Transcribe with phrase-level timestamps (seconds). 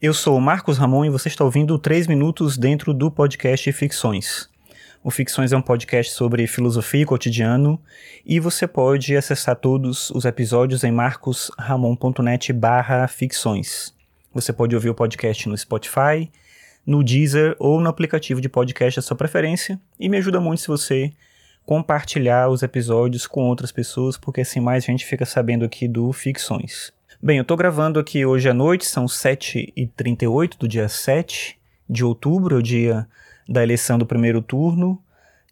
[0.00, 4.48] Eu sou Marcos Ramon e você está ouvindo 3 minutos dentro do podcast Ficções.
[5.02, 7.82] O Ficções é um podcast sobre filosofia e cotidiano
[8.24, 13.92] e você pode acessar todos os episódios em marcosramon.net barra ficções.
[14.32, 16.30] Você pode ouvir o podcast no Spotify,
[16.86, 20.68] no Deezer ou no aplicativo de podcast da sua preferência e me ajuda muito se
[20.68, 21.10] você
[21.66, 26.96] compartilhar os episódios com outras pessoas, porque assim mais gente fica sabendo aqui do Ficções.
[27.20, 31.58] Bem, eu tô gravando aqui hoje à noite, são 7h38 do dia 7
[31.90, 33.08] de outubro, é o dia
[33.48, 35.02] da eleição do primeiro turno.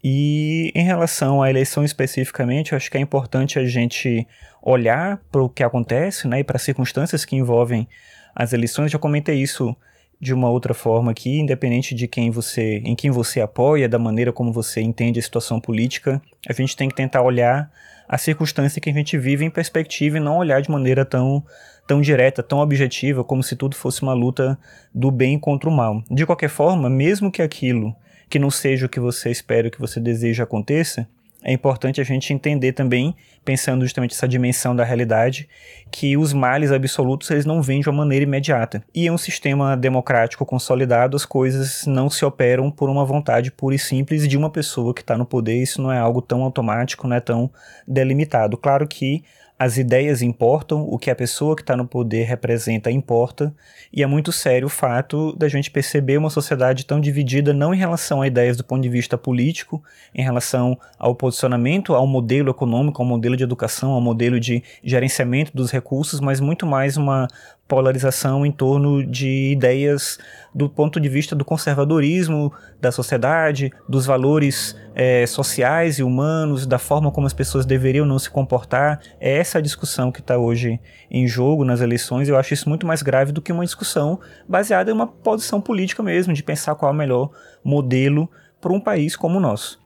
[0.02, 4.24] E em relação à eleição especificamente, acho que é importante a gente
[4.62, 7.88] olhar para o que acontece né, e para as circunstâncias que envolvem
[8.32, 8.92] as eleições.
[8.92, 9.74] Já comentei isso
[10.20, 14.32] de uma outra forma aqui, independente de quem você, em quem você apoia, da maneira
[14.32, 17.68] como você entende a situação política, a gente tem que tentar olhar
[18.08, 21.44] a circunstância que a gente vive em perspectiva e não olhar de maneira tão,
[21.86, 24.58] tão direta, tão objetiva, como se tudo fosse uma luta
[24.94, 26.02] do bem contra o mal.
[26.10, 27.94] De qualquer forma, mesmo que aquilo
[28.28, 31.08] que não seja o que você espera, o que você deseja aconteça,
[31.46, 35.48] é importante a gente entender também, pensando justamente essa dimensão da realidade,
[35.92, 38.82] que os males absolutos eles não vêm de uma maneira imediata.
[38.92, 43.76] E em um sistema democrático consolidado, as coisas não se operam por uma vontade pura
[43.76, 45.62] e simples de uma pessoa que está no poder.
[45.62, 47.48] Isso não é algo tão automático, não é tão
[47.86, 48.56] delimitado.
[48.56, 49.22] Claro que
[49.58, 53.54] as ideias importam, o que a pessoa que está no poder representa importa,
[53.90, 57.78] e é muito sério o fato da gente perceber uma sociedade tão dividida não em
[57.78, 59.82] relação a ideias do ponto de vista político,
[60.14, 65.52] em relação ao posicionamento, ao modelo econômico, ao modelo de educação, ao modelo de gerenciamento
[65.54, 67.26] dos recursos, mas muito mais uma
[67.68, 70.18] polarização em torno de ideias
[70.54, 76.78] do ponto de vista do conservadorismo da sociedade, dos valores é, sociais e humanos, da
[76.78, 79.00] forma como as pessoas deveriam não se comportar.
[79.20, 80.80] É essa a discussão que está hoje
[81.10, 82.28] em jogo nas eleições.
[82.28, 86.02] Eu acho isso muito mais grave do que uma discussão baseada em uma posição política
[86.02, 87.30] mesmo, de pensar qual é o melhor
[87.64, 88.30] modelo
[88.60, 89.85] para um país como o nosso.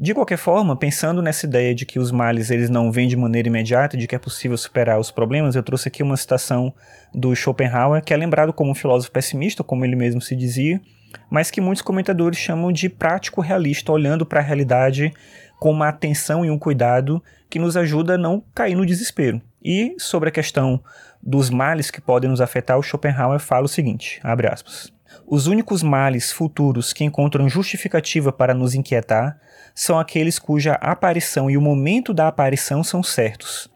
[0.00, 3.48] De qualquer forma, pensando nessa ideia de que os males eles não vêm de maneira
[3.48, 6.72] imediata, de que é possível superar os problemas, eu trouxe aqui uma citação
[7.12, 10.80] do Schopenhauer, que é lembrado como um filósofo pessimista, como ele mesmo se dizia,
[11.28, 15.12] mas que muitos comentadores chamam de prático realista, olhando para a realidade
[15.58, 19.42] com uma atenção e um cuidado que nos ajuda a não cair no desespero.
[19.60, 20.80] E sobre a questão
[21.20, 24.92] dos males que podem nos afetar, o Schopenhauer fala o seguinte, abre aspas,
[25.26, 29.38] os únicos males futuros que encontram justificativa para nos inquietar
[29.74, 33.70] são aqueles cuja aparição e o momento da aparição são certos.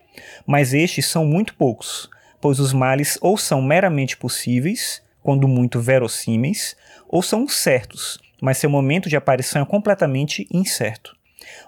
[0.46, 2.10] Mas estes são muito poucos,
[2.40, 6.76] pois os males ou são meramente possíveis, quando muito verossímeis,
[7.08, 11.14] ou são certos, mas seu momento de aparição é completamente incerto.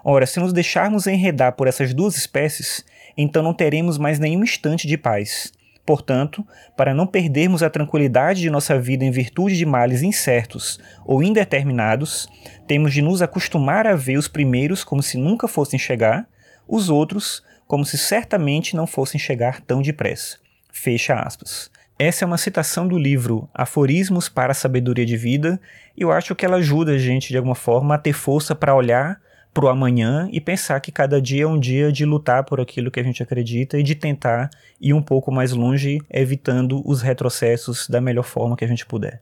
[0.03, 2.83] Ora, se nos deixarmos enredar por essas duas espécies,
[3.17, 5.53] então não teremos mais nenhum instante de paz.
[5.85, 11.21] Portanto, para não perdermos a tranquilidade de nossa vida em virtude de males incertos ou
[11.21, 12.27] indeterminados,
[12.67, 16.27] temos de nos acostumar a ver os primeiros como se nunca fossem chegar,
[16.67, 20.37] os outros como se certamente não fossem chegar tão depressa.
[20.71, 21.69] Fecha aspas.
[21.97, 25.61] Essa é uma citação do livro Aforismos para a Sabedoria de Vida,
[25.95, 28.75] e eu acho que ela ajuda a gente de alguma forma a ter força para
[28.75, 29.21] olhar
[29.55, 32.91] para o amanhã e pensar que cada dia é um dia de lutar por aquilo
[32.91, 34.49] que a gente acredita e de tentar
[34.81, 39.21] ir um pouco mais longe, evitando os retrocessos da melhor forma que a gente puder.